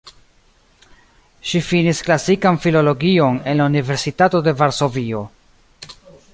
[1.49, 5.25] Ŝi finis klasikan filologion en la Universitato de Varsovio.